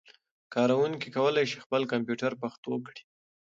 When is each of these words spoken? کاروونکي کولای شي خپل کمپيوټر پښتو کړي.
کاروونکي 0.53 1.09
کولای 1.17 1.45
شي 1.51 1.57
خپل 1.65 1.81
کمپيوټر 1.91 2.31
پښتو 2.41 2.73
کړي. 2.85 3.01